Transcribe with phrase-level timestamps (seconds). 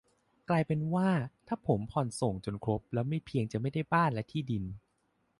[0.49, 1.09] กลายเป็นว่า
[1.47, 4.63] ถ้าผมผ่อนส่งจนครบแล้วไม่เพียงจะไม่ได้บ้านและที่ดิน